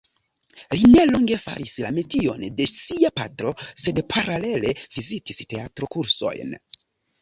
[0.77, 3.55] Li nelonge faris la metion de sia patro
[3.85, 6.63] sed paralele vizitis teatro-kursojn.